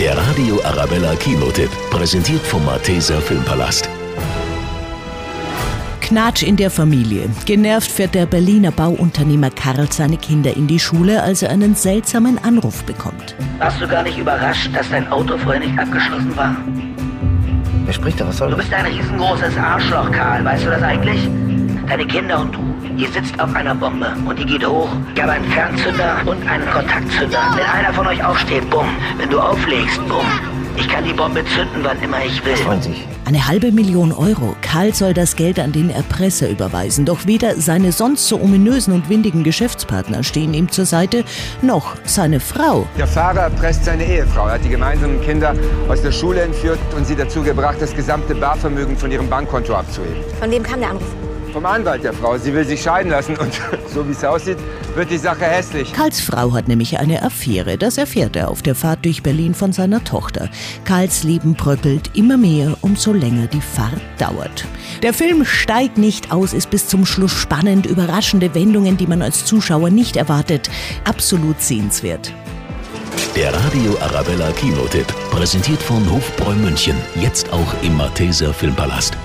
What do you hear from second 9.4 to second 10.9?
Karl seine Kinder in die